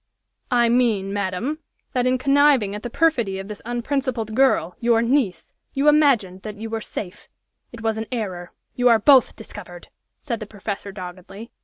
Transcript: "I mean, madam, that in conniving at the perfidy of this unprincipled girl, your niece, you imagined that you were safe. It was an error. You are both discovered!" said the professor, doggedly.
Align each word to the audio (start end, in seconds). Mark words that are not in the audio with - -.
"I 0.49 0.67
mean, 0.67 1.13
madam, 1.13 1.59
that 1.93 2.07
in 2.07 2.17
conniving 2.17 2.73
at 2.73 2.81
the 2.81 2.89
perfidy 2.89 3.37
of 3.37 3.47
this 3.47 3.61
unprincipled 3.65 4.33
girl, 4.33 4.75
your 4.79 5.03
niece, 5.03 5.53
you 5.75 5.87
imagined 5.87 6.41
that 6.41 6.55
you 6.55 6.71
were 6.71 6.81
safe. 6.81 7.27
It 7.71 7.81
was 7.81 7.97
an 7.99 8.07
error. 8.11 8.51
You 8.73 8.89
are 8.89 8.97
both 8.97 9.35
discovered!" 9.35 9.89
said 10.19 10.39
the 10.39 10.47
professor, 10.47 10.91
doggedly. 10.91 11.49